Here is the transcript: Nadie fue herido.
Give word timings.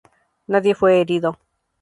Nadie 0.47 0.73
fue 0.73 0.99
herido. 0.99 1.37